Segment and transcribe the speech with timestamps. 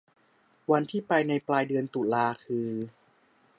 [0.71, 2.67] วันที่ไปในปลายเดือนตุลาคือ